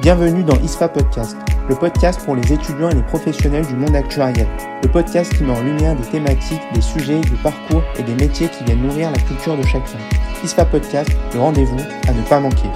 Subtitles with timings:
[0.00, 1.36] Bienvenue dans ISFA Podcast,
[1.68, 4.46] le podcast pour les étudiants et les professionnels du monde actuariel.
[4.82, 8.48] Le podcast qui met en lumière des thématiques, des sujets, des parcours et des métiers
[8.48, 9.98] qui viennent nourrir la culture de chacun.
[10.42, 11.76] ISFA Podcast, le rendez-vous
[12.08, 12.70] à ne pas manquer.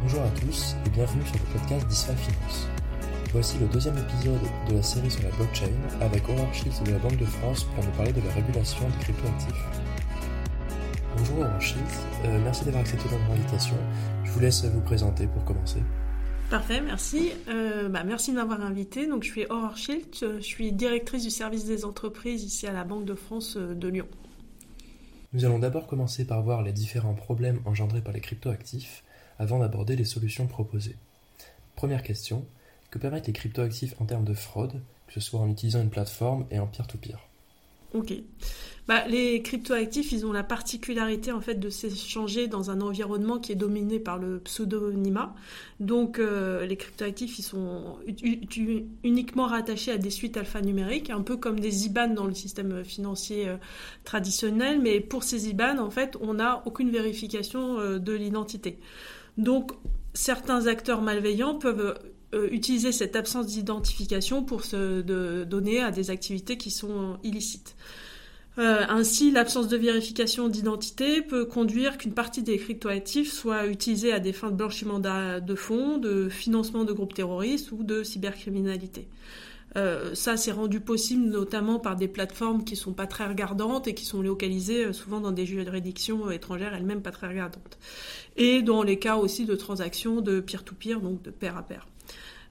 [0.00, 2.68] Bonjour à tous et bienvenue sur le podcast d'ISFA Finance.
[3.32, 4.38] Voici le deuxième épisode
[4.70, 5.66] de la série sur la blockchain
[6.00, 9.04] avec Aurore Shields de la Banque de France pour nous parler de la régulation des
[9.04, 9.83] cryptoactifs.
[11.26, 11.80] Bonjour Aurore Shields,
[12.26, 13.76] euh, merci d'avoir accepté notre invitation.
[14.24, 15.82] Je vous laisse vous présenter pour commencer.
[16.50, 17.30] Parfait, merci.
[17.48, 19.06] Euh, bah, merci de m'avoir invité.
[19.06, 22.84] Donc, je suis Aurore Schilt, je suis directrice du service des entreprises ici à la
[22.84, 24.06] Banque de France euh, de Lyon.
[25.32, 29.02] Nous allons d'abord commencer par voir les différents problèmes engendrés par les cryptoactifs
[29.38, 30.96] avant d'aborder les solutions proposées.
[31.74, 32.44] Première question,
[32.90, 36.44] que permettent les cryptoactifs en termes de fraude, que ce soit en utilisant une plateforme
[36.50, 37.18] et en peer-to-peer?
[37.94, 38.12] Ok.
[38.86, 43.52] Bah, les cryptoactifs, ils ont la particularité en fait de s'échanger dans un environnement qui
[43.52, 45.34] est dominé par le pseudonymat.
[45.80, 47.96] Donc euh, les cryptoactifs, ils sont
[49.02, 53.48] uniquement rattachés à des suites alphanumériques, un peu comme des IBAN dans le système financier
[53.48, 53.56] euh,
[54.04, 54.80] traditionnel.
[54.82, 58.78] Mais pour ces IBAN, en fait, on n'a aucune vérification euh, de l'identité.
[59.38, 59.72] Donc
[60.12, 61.98] certains acteurs malveillants peuvent
[62.50, 65.00] utiliser cette absence d'identification pour se
[65.44, 67.76] donner à des activités qui sont illicites.
[68.58, 74.20] Euh, ainsi, l'absence de vérification d'identité peut conduire qu'une partie des cryptoactifs soit utilisée à
[74.20, 79.08] des fins de blanchiment de fonds, de financement de groupes terroristes ou de cybercriminalité.
[79.76, 83.94] Euh, ça, c'est rendu possible notamment par des plateformes qui sont pas très regardantes et
[83.94, 87.76] qui sont localisées euh, souvent dans des juridictions étrangères elles-mêmes pas très regardantes.
[88.36, 91.88] Et dans les cas aussi de transactions de peer-to-peer, donc de pair à pair.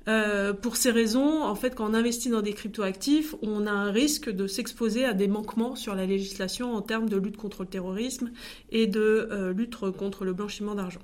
[0.07, 3.91] Euh, pour ces raisons, en fait, quand on investit dans des cryptoactifs, on a un
[3.91, 7.69] risque de s'exposer à des manquements sur la législation en termes de lutte contre le
[7.69, 8.31] terrorisme
[8.71, 11.01] et de euh, lutte contre le blanchiment d'argent.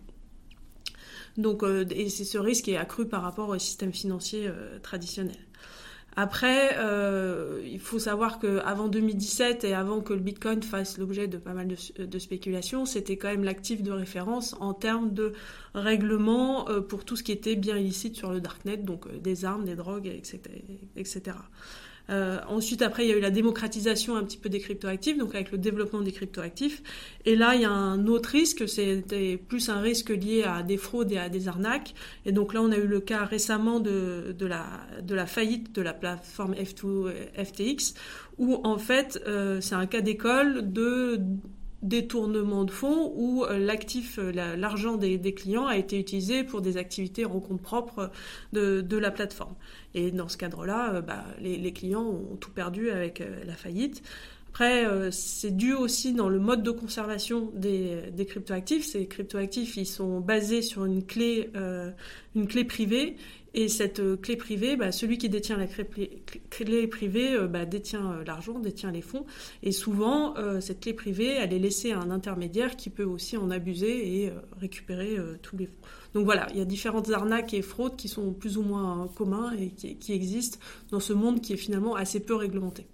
[1.38, 4.50] Donc, euh, et ce risque est accru par rapport au système financier
[4.84, 5.38] traditionnel.
[6.22, 11.38] Après, euh, il faut savoir qu'avant 2017 et avant que le Bitcoin fasse l'objet de
[11.38, 15.32] pas mal de, spéculations, c'était quand même l'actif de référence en termes de
[15.74, 19.46] règlement euh, pour tout ce qui était bien illicite sur le darknet, donc euh, des
[19.46, 21.38] armes, des drogues, etc.
[22.10, 25.36] Euh, ensuite, après, il y a eu la démocratisation un petit peu des cryptoactifs, donc
[25.36, 26.82] avec le développement des cryptoactifs.
[27.26, 30.78] Et là, il y a un autre risque, c'était plus un risque lié à des
[30.78, 31.94] fraudes et à des arnaques.
[32.26, 34.66] Et donc là, on a eu le cas récemment de, de, la,
[35.02, 37.12] de la faillite de la plateforme F2,
[37.44, 37.94] FTX,
[38.38, 41.20] où en fait, euh, c'est un cas d'école de
[41.82, 47.26] détournement de fonds où euh, l'actif, l'argent des, clients a été utilisé pour des activités
[47.26, 48.12] en compte propre
[48.54, 49.56] de, la plateforme.
[49.94, 54.04] Et dans ce cadre-là, euh, bah, les, clients ont tout perdu avec euh, la faillite.
[54.50, 58.86] Après, euh, c'est dû aussi dans le mode de conservation des, cryptoactifs.
[58.86, 61.50] Ces cryptoactifs, ils sont basés sur une clé
[62.68, 63.16] privée.
[63.54, 68.92] Et cette clé privée, bah, celui qui détient la clé, privée bah, détient l'argent, détient
[68.92, 69.26] les fonds.
[69.64, 73.50] Et souvent, cette clé privée, elle est laissée à un intermédiaire qui peut aussi en
[73.50, 75.74] abuser et récupérer tous les fonds.
[76.14, 79.54] Donc voilà, il y a différentes arnaques et fraudes qui sont plus ou moins communs
[79.54, 80.58] et qui, existent
[80.90, 82.88] dans ce monde qui est finalement assez peu réglementé.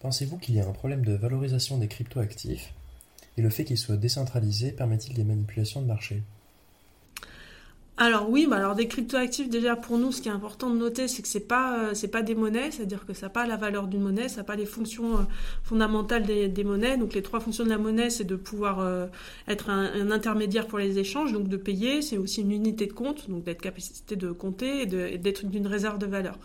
[0.00, 2.74] Pensez-vous qu'il y a un problème de valorisation des cryptoactifs?
[3.38, 6.22] Et le fait qu'ils soient décentralisés permet-il des manipulations de marché?
[8.02, 11.06] Alors oui, bah alors des cryptoactifs déjà pour nous, ce qui est important de noter,
[11.06, 13.56] c'est que c'est pas euh, c'est pas des monnaies, c'est-à-dire que ça n'a pas la
[13.56, 15.22] valeur d'une monnaie, ça n'a pas les fonctions euh,
[15.62, 16.96] fondamentales des, monnaies.
[16.96, 19.06] Donc les trois fonctions de la monnaie, c'est de pouvoir euh,
[19.46, 22.92] être un, un, intermédiaire pour les échanges, donc de payer, c'est aussi une unité de
[22.92, 26.38] compte, donc d'être capacité de compter et d'être d'une réserve de valeur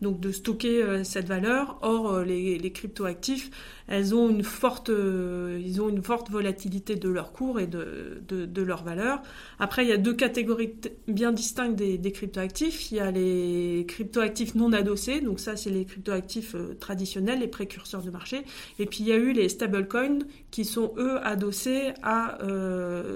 [0.00, 1.78] donc de stocker euh, cette valeur.
[1.82, 3.50] Or, euh, les, cryptoactifs,
[3.88, 8.22] elles ont une forte, euh, ils ont une forte volatilité de leur cours et de,
[8.28, 9.22] de, leur valeur.
[9.58, 10.74] Après, il y a deux catégories
[11.06, 12.90] bien distinctes des, cryptoactifs.
[12.92, 18.02] Il y a les cryptoactifs non adossés, donc ça, c'est les cryptoactifs traditionnels, les précurseurs
[18.02, 18.44] de marché.
[18.78, 20.20] Et puis, il y a eu les stablecoins
[20.50, 22.38] qui sont, eux, adossés à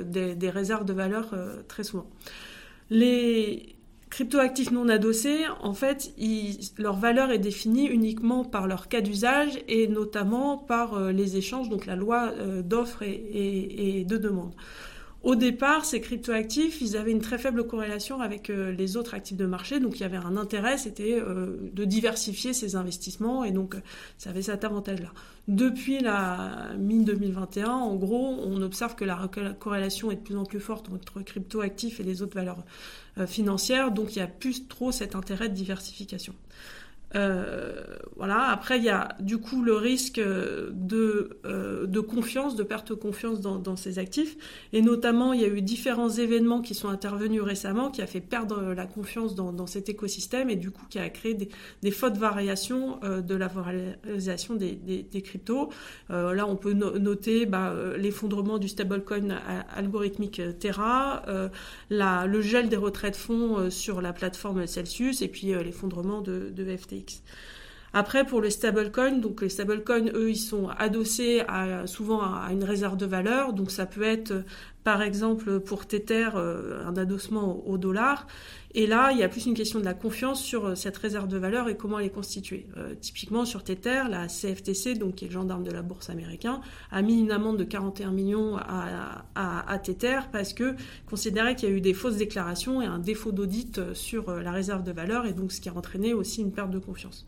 [0.05, 1.35] des, des, réserves de valeur
[1.69, 2.09] très souvent.
[2.91, 3.72] Les,
[4.13, 6.13] cryptoactifs non adossés, en fait,
[6.77, 11.71] leur valeur est définie uniquement par leur cas d'usage et notamment par euh, les échanges,
[11.71, 14.53] donc la loi euh, d'offres et, de demande.
[15.23, 19.37] Au départ, ces cryptoactifs, ils avaient une très faible corrélation avec euh, les autres actifs
[19.37, 23.77] de marché, donc il y avait un intérêt, c'était de diversifier ces investissements, et donc
[24.19, 25.13] ça avait cet avantage-là.
[25.49, 29.29] Depuis la mi-2021, en gros, on observe que la
[29.59, 32.65] corrélation est de plus en plus forte entre cryptoactifs et les autres valeurs
[33.19, 36.35] euh, financière, donc il n'y a plus trop cet intérêt de diversification.
[37.15, 37.73] Euh,
[38.17, 38.51] voilà.
[38.51, 42.95] Après, il y a du coup le risque de, euh, de confiance, de perte de
[42.95, 44.37] confiance dans, ces actifs.
[44.73, 48.21] Et notamment, il y a eu différents événements qui sont intervenus récemment qui a fait
[48.21, 51.49] perdre la confiance dans, dans cet écosystème et du coup qui a créé des,
[51.83, 55.71] des fautes variations euh, de la valorisation des, des, cryptos.
[56.11, 59.39] Euh, là, on peut noter bah, l'effondrement du stablecoin
[59.75, 61.23] algorithmique Terra,
[61.91, 66.77] le gel des retraits de fonds sur la plateforme Celsius et puis l'effondrement de, de
[66.77, 67.02] FTX.
[67.03, 67.21] weeks.
[67.95, 72.65] Après, pour les stablecoins, donc les stablecoins, eux, ils sont adossés à, souvent à une
[72.65, 73.53] réserve de valeur.
[73.53, 74.33] Donc ça peut être,
[74.83, 78.27] par exemple, pour Tether, euh, un adossement au, dollar.
[78.75, 81.29] Et là, il y a plus une question de la confiance sur euh, cette réserve
[81.29, 82.67] de valeur et comment elle est constituée.
[82.79, 86.63] Euh, typiquement, sur Tether, la CFTC, donc qui est le gendarme de la bourse américain,
[86.91, 90.75] a mis une amende de 41 millions à, à, à Tether parce que
[91.05, 94.83] considérait qu'il y a eu des fausses déclarations et un défaut d'audit sur la réserve
[94.83, 97.27] de valeur et donc ce qui a entraîné aussi une perte de confiance.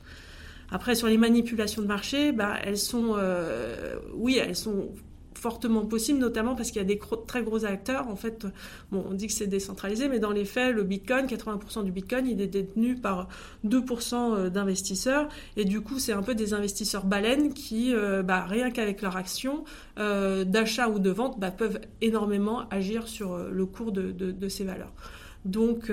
[0.74, 4.88] Après, sur les manipulations de marché, bah, elles sont, euh, oui, elles sont
[5.32, 6.98] fortement possibles, notamment parce qu'il y a des
[7.28, 8.08] très gros acteurs.
[8.08, 8.44] En fait,
[8.90, 12.26] bon, on dit que c'est décentralisé, mais dans les faits, le Bitcoin, 80% du Bitcoin,
[12.26, 13.28] il est détenu par
[13.64, 15.28] 2% euh, d'investisseurs.
[15.56, 19.16] Et du coup, c'est un peu des investisseurs baleines qui, euh, bah, rien qu'avec leur
[19.16, 19.62] action
[19.96, 24.92] d'achat ou de vente, bah, peuvent énormément agir sur le cours de, ces valeurs.
[25.44, 25.92] Donc,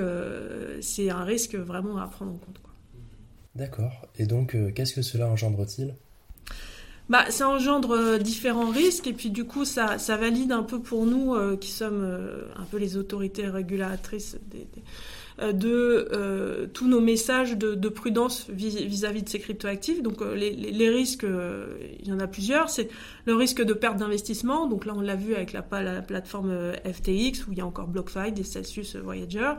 [0.79, 2.70] c'est un risque vraiment à prendre en compte.
[3.55, 4.07] D'accord.
[4.17, 5.95] Et donc, euh, qu'est-ce que cela engendre-t-il?
[7.09, 11.05] Bah, ça engendre euh, différents risques et puis du coup ça, valide un peu pour
[11.05, 12.07] nous euh, qui sommes
[12.55, 14.37] un peu les autorités régulatrices
[15.41, 20.01] de tous nos messages de, prudence vis-à-vis de ces cryptoactifs.
[20.01, 21.25] Donc les, risques,
[21.99, 22.69] il y en a plusieurs.
[22.69, 22.89] C'est
[23.25, 24.67] le risque de perte d'investissement.
[24.67, 28.31] Donc là, on l'a vu avec la, plateforme FTX où il y a encore BlockFi,
[28.31, 29.53] des Celsius Voyager.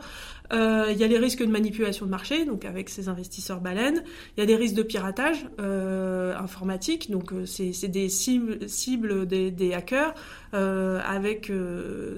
[0.53, 4.03] Il y a les risques de manipulation de marché, donc avec ces investisseurs baleines.
[4.37, 10.13] Il y a des risques de piratage informatique, donc c'est des cibles, cibles des, hackers
[10.51, 11.51] avec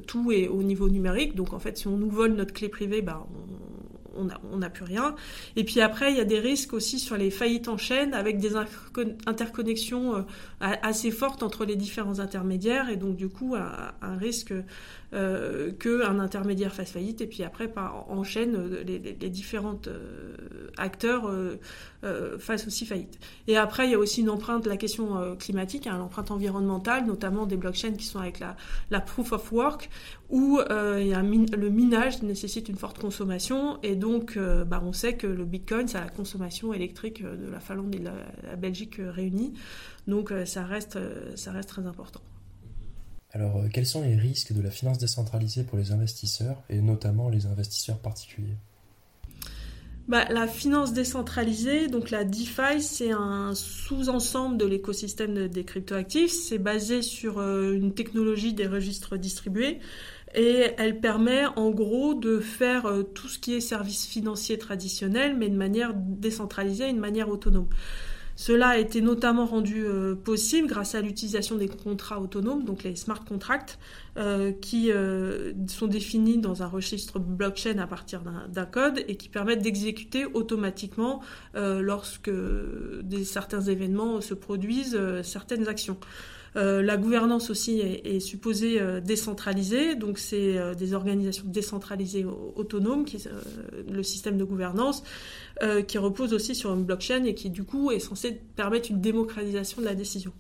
[0.08, 1.36] tout et au niveau numérique.
[1.36, 3.85] Donc en fait, si on nous vole notre clé privée, bah, on,
[4.16, 5.16] on n'a plus rien.
[5.56, 8.38] Et puis après, il y a des risques aussi sur les faillites en chaîne avec
[8.38, 10.22] des interconnexions euh,
[10.60, 14.54] assez fortes entre les différents intermédiaires et donc du coup un, risque
[15.14, 19.80] euh, qu'un intermédiaire fasse faillite et puis après en chaîne euh, les, les, différents
[20.78, 21.30] acteurs
[22.40, 23.20] fassent aussi faillite.
[23.48, 27.46] Et après, il y a aussi une empreinte, la question climatique, hein, l'empreinte environnementale, notamment
[27.46, 29.90] des blockchains qui sont avec la, proof of work,
[30.30, 34.05] où le minage nécessite une forte consommation et donc
[34.38, 37.94] euh, bah, on sait que le Bitcoin, c'est la consommation électrique euh, de la Finlande
[37.96, 39.54] et de la, Belgique euh, réunies.
[40.08, 41.00] Donc ça reste
[41.68, 42.22] très important.
[43.32, 47.48] Alors quels sont les risques de la finance décentralisée pour les investisseurs et notamment les
[47.48, 48.58] investisseurs particuliers?
[50.08, 56.32] Bah, la finance décentralisée, donc la DeFi, c'est un sous-ensemble de l'écosystème des cryptoactifs.
[56.32, 59.80] C'est basé sur une technologie des registres distribués
[60.36, 65.36] et elle permet en gros de faire euh, tout ce qui est service financier traditionnel,
[65.36, 67.68] mais de manière décentralisée, une manière autonome.
[68.36, 72.96] Cela a été notamment rendu euh, possible grâce à l'utilisation des contrats autonomes, donc les
[72.96, 73.80] smart contracts,
[74.18, 74.92] euh, qui
[75.68, 81.22] sont définis dans un registre blockchain à partir d'un code et qui permettent d'exécuter automatiquement
[81.54, 82.32] lorsque
[83.04, 85.98] des, certains événements se produisent certaines actions.
[86.56, 93.04] Euh, la gouvernance aussi est, supposée euh, décentralisée, donc c'est euh, des organisations décentralisées autonomes,
[93.06, 93.22] qui,
[93.90, 95.04] le système de gouvernance,
[95.88, 99.82] qui repose aussi sur une blockchain et qui du coup est censé permettre une démocratisation
[99.82, 100.34] de la décision.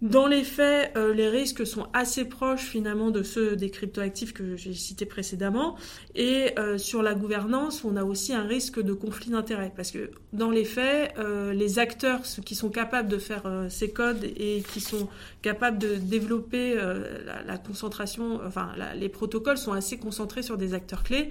[0.00, 4.54] Dans les faits, euh, les risques sont assez proches finalement de ceux des cryptoactifs que
[4.54, 5.74] j'ai cités précédemment.
[6.14, 9.72] Et euh, sur la gouvernance, on a aussi un risque de conflit d'intérêts.
[9.74, 14.22] Parce que dans les faits, euh, les acteurs qui sont capables de faire ces codes
[14.22, 15.08] et qui sont
[15.42, 16.76] capables de développer
[17.46, 21.30] la, concentration, enfin les protocoles sont assez concentrés sur des acteurs clés.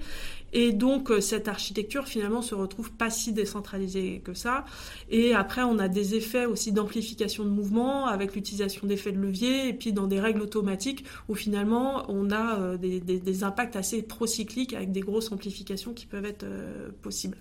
[0.52, 4.64] Et donc cette architecture finalement se retrouve pas si décentralisée que ça.
[5.10, 9.68] Et après, on a des effets aussi d'amplification de mouvement avec l'utilisation d'effets de levier
[9.68, 14.74] et puis dans des règles automatiques où finalement on a euh, des, impacts assez procycliques
[14.74, 17.38] avec des grosses amplifications qui peuvent être euh, possibles.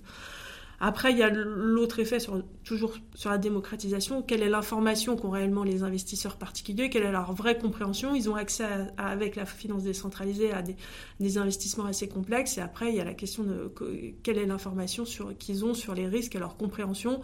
[0.79, 4.21] Après, il y a l'autre effet, sur, toujours sur la démocratisation.
[4.21, 6.89] Quelle est l'information qu'ont réellement les investisseurs particuliers?
[6.91, 8.13] Quelle est leur vraie compréhension?
[8.13, 8.65] Ils ont accès,
[8.97, 12.59] avec la finance décentralisée, à des, investissements assez complexes.
[12.59, 13.73] Et après, il y a la question de
[14.21, 15.03] quelle est l'information
[15.39, 17.21] qu'ils ont sur les risques et leur compréhension.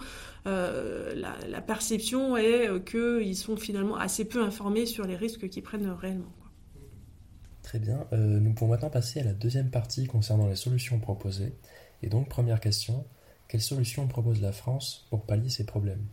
[0.48, 5.63] Euh, la, perception est euh, qu'ils sont finalement assez peu informés sur les risques qu'ils
[5.63, 6.33] prennent réellement.
[7.62, 8.05] Très bien.
[8.12, 11.53] Euh, nous pouvons maintenant passer à la deuxième partie concernant les solutions proposées.
[12.01, 13.05] Et donc, première question,
[13.53, 16.03] quelles solutions propose la France pour pallier ces problèmes?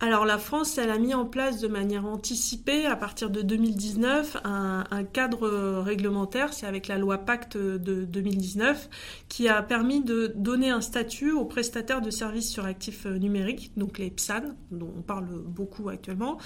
[0.00, 4.36] Alors la France, elle a mis en place de manière anticipée, à partir de 2019,
[4.44, 4.84] un,
[5.14, 5.48] cadre
[5.80, 8.90] réglementaire, c'est avec la loi Pacte de 2019,
[9.30, 13.96] qui a permis de donner un statut aux prestataires de services sur actifs numériques, donc
[13.96, 14.42] les PSAN,
[14.72, 16.36] dont on parle beaucoup actuellement,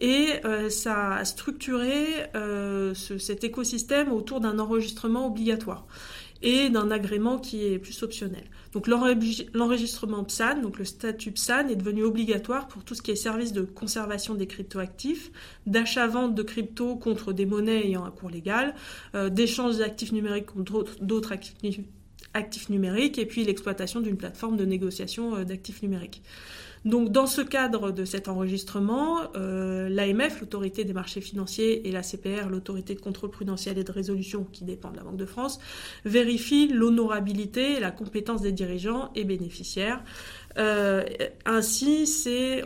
[0.00, 2.04] et euh, ça a structuré
[2.34, 5.86] euh, cet écosystème autour d'un enregistrement obligatoire
[6.44, 8.44] et d'un agrément qui est plus optionnel.
[8.74, 13.16] Donc l'enregistrement PSAN, donc le statut PSAN, est devenu obligatoire pour tout ce qui est
[13.16, 15.30] service de conservation des cryptoactifs,
[15.66, 18.74] d'achat-vente de crypto contre des monnaies ayant un cours légal,
[19.14, 21.32] euh, d'échange d'actifs numériques contre d'autres
[22.34, 26.22] actifs numériques, et puis l'exploitation d'une plateforme de négociation euh, d'actifs numériques.
[26.84, 32.02] Donc, dans ce cadre de cet enregistrement, euh, l'AMF, l'autorité des marchés financiers, et la
[32.02, 35.60] CPR, l'autorité de contrôle prudentiel et de résolution qui dépend de la Banque de France,
[36.04, 40.02] vérifient l'honorabilité et la compétence des dirigeants et bénéficiaires.
[40.58, 41.04] Euh,
[41.46, 42.06] ainsi,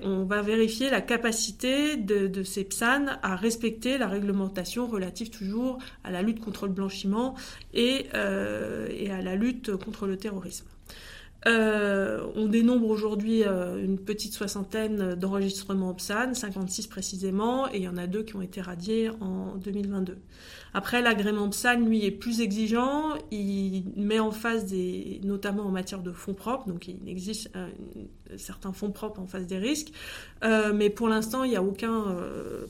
[0.02, 6.10] on va vérifier la capacité de, ces PSAN à respecter la réglementation relative toujours à
[6.10, 7.34] la lutte contre le blanchiment
[7.72, 10.66] et, euh, et à la lutte contre le terrorisme.
[11.46, 17.88] Euh, on dénombre aujourd'hui euh, une petite soixantaine d'enregistrements PSAN, 56 précisément, et il y
[17.88, 20.18] en a deux qui ont été radiés en 2022.
[20.74, 23.14] Après, l'agrément PSAN, lui, est plus exigeant.
[23.30, 27.68] Il met en face des, notamment en matière de fonds propres, donc il existe euh,
[28.36, 29.92] certains fonds propres en face des risques.
[30.44, 32.66] Euh, mais pour l'instant, il n'y a aucun euh,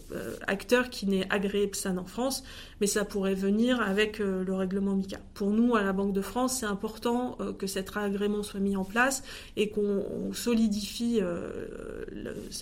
[0.47, 2.45] acteur qui n'ait agréé PSAN en France,
[2.81, 5.19] mais ça pourrait venir avec le règlement MICA.
[5.35, 8.85] Pour nous, à la Banque de France, c'est important que cet agrément soit mis en
[8.85, 9.23] place
[9.57, 11.21] et qu'on solidifie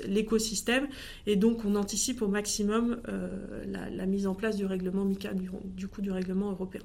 [0.07, 0.89] l'écosystème
[1.27, 2.99] et donc on anticipe au maximum
[3.67, 6.83] la mise en place du règlement MICA du, coup du règlement européen.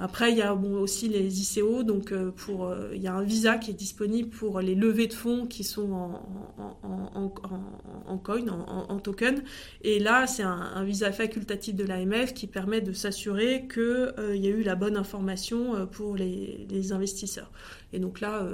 [0.00, 3.22] Après, il y a aussi les ICO, donc euh, pour, euh, il y a un
[3.22, 7.28] visa qui est disponible pour les levées de fonds qui sont en,
[8.18, 9.42] coin, en, token.
[9.82, 14.46] Et là, c'est un, visa facultatif de l'AMF qui permet de s'assurer qu'il euh, y
[14.46, 17.50] a eu la bonne information pour les, les investisseurs.
[17.92, 18.46] Et donc là,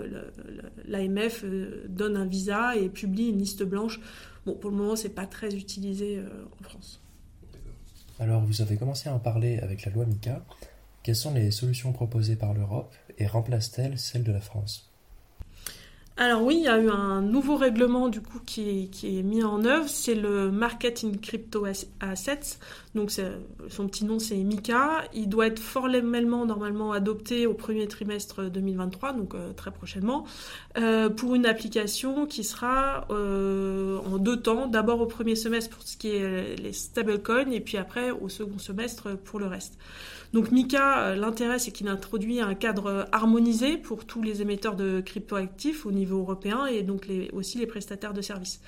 [0.87, 1.45] l'AMF
[1.89, 4.01] donne un visa et publie une liste blanche.
[4.47, 6.21] Bon, pour le moment, c'est pas très utilisé
[6.61, 7.03] en France.
[8.21, 10.45] Alors vous avez commencé à en parler avec la loi MICA.
[11.05, 14.94] Quelles sont les solutions proposées par l'Europe et remplacent-elles celles de la France?
[16.17, 19.65] Alors oui, il y a eu un nouveau règlement du coup qui est, mis en
[19.65, 21.67] œuvre, c'est le Marketing Crypto
[21.99, 22.59] Assets.
[22.95, 23.11] Donc
[23.69, 25.03] son petit nom c'est MICA.
[25.13, 30.25] Il doit être formellement normalement adopté au premier trimestre 2023, donc euh, très prochainement,
[30.79, 34.69] euh, pour une application qui sera euh, en deux temps.
[34.69, 38.59] D'abord au premier semestre pour ce qui est les stablecoins et puis après au second
[38.59, 39.77] semestre pour le reste.
[40.35, 45.87] Donc euh, l'intérêt c'est qu'il introduit un cadre harmonisé pour tous les émetteurs de cryptoactifs
[45.87, 48.61] au niveau européen et donc aussi les prestataires de services.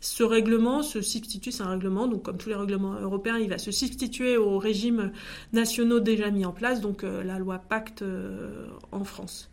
[0.00, 3.58] Ce règlement se substitue, c'est un règlement, donc comme tous les règlements européens, il va
[3.58, 5.12] se substituer aux régimes
[5.52, 9.50] nationaux déjà mis en place, donc euh, la loi Pacte euh, en France.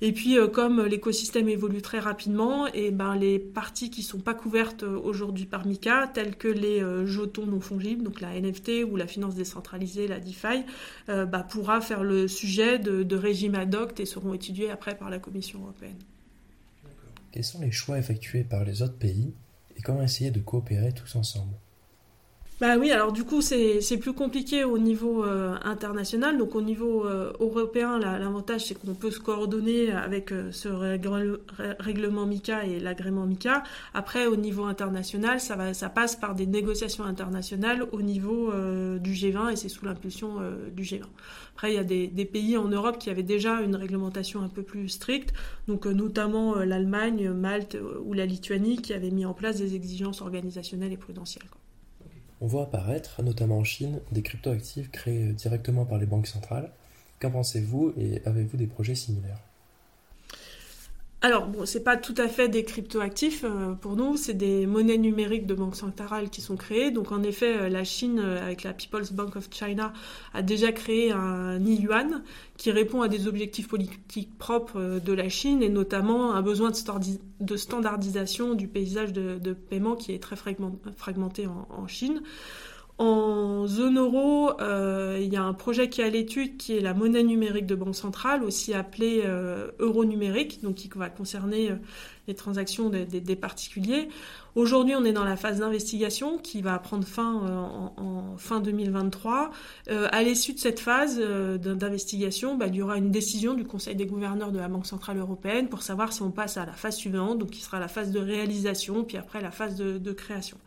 [0.00, 4.34] Et puis, euh, comme l'écosystème évolue très rapidement, et ben, les parties qui sont pas
[4.34, 9.08] couvertes aujourd'hui par MICA, telles que les jetons non fongibles, donc la NFT ou la
[9.08, 10.64] finance décentralisée, la DeFi,
[11.08, 15.10] bah, pourra faire le sujet de, de régime ad hoc et seront étudiés après par
[15.10, 15.98] la Commission européenne.
[17.38, 19.32] Quels sont les choix effectués par les autres pays
[19.76, 21.54] et comment essayer de coopérer tous ensemble
[22.60, 26.38] bah oui, alors du coup c'est plus compliqué au niveau euh, international.
[26.38, 32.26] Donc au niveau euh, européen, l'avantage c'est qu'on peut se coordonner avec euh, ce règlement
[32.26, 33.62] MICA et l'agrément MICA.
[33.94, 38.52] Après au niveau international, ça, va, ça passe par des négociations internationales au niveau
[38.98, 40.38] du G20 et c'est sous l'impulsion
[40.72, 41.02] du G20.
[41.54, 44.48] Après il y a des, des, pays en Europe qui avaient déjà une réglementation un
[44.48, 45.32] peu plus stricte,
[45.68, 50.92] donc notamment l'Allemagne, Malte ou la Lituanie qui avaient mis en place des exigences organisationnelles
[50.92, 51.46] et prudentielles.
[52.40, 56.70] On voit apparaître, notamment en Chine, des cryptoactifs créés directement par les banques centrales.
[57.20, 59.40] Qu'en pensez-vous et avez-vous des projets similaires?
[61.20, 64.98] Alors, bon, c'est pas tout à fait des cryptoactifs euh, pour nous, c'est des monnaies
[64.98, 66.92] numériques de banque centrale qui sont créées.
[66.92, 69.92] Donc, en effet, euh, la Chine, euh, avec la People's Bank of China,
[70.32, 72.22] a déjà créé un yuan
[72.56, 77.56] qui répond à des objectifs politiques propres de la Chine et notamment un besoin de,
[77.56, 82.22] standardisation du paysage de, paiement qui est très fragmenté en Chine.
[82.98, 86.80] En zone euro, euh, il y a un projet qui est à l'étude qui est
[86.80, 91.70] la monnaie numérique de banque centrale, aussi appelée euh, euro numérique, donc qui va concerner
[92.28, 94.08] les transactions des, particuliers.
[94.54, 97.32] Aujourd'hui, on est dans la phase d'investigation qui va prendre fin
[97.96, 99.50] en, fin 2023.
[99.88, 104.06] à l'issue de cette phase d'investigation, bah, il y aura une décision du Conseil des
[104.06, 107.38] gouverneurs de la Banque centrale européenne pour savoir si on passe à la phase suivante,
[107.38, 110.58] donc qui sera la phase de réalisation, puis après la phase de création.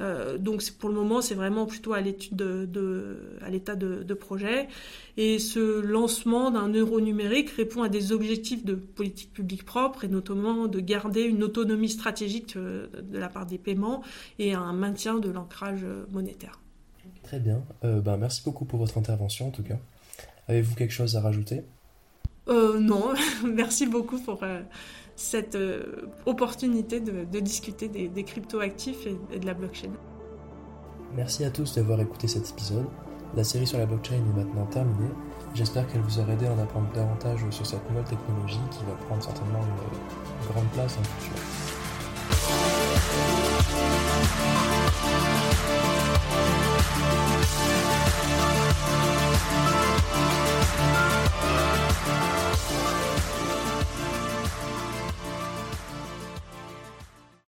[0.00, 4.68] Euh, donc pour le moment, c'est vraiment plutôt à l'étude de, à l'état de, projet.
[5.16, 10.08] Et ce lancement d'un euro numérique répond à des objectifs de politique publique propre et
[10.08, 14.02] notamment de garder une autonomie stratégique euh, de la part des paiements
[14.38, 16.60] et un maintien de l'ancrage monétaire.
[17.22, 17.62] Très bien.
[17.84, 19.78] Euh, ben, merci beaucoup pour votre intervention en tout cas.
[20.48, 21.62] Avez-vous quelque chose à rajouter?
[22.48, 23.14] Non,
[23.46, 24.40] merci beaucoup pour
[25.16, 29.92] cette euh, opportunité de, discuter des, des cryptoactifs et, de la blockchain.
[31.14, 32.86] Merci à tous d'avoir écouté cet épisode.
[33.36, 35.12] La série sur la blockchain est maintenant terminée.
[35.54, 38.92] J'espère qu'elle vous aura aidé à en apprendre davantage sur cette nouvelle technologie qui va
[39.06, 42.81] prendre certainement une grande place dans le futur.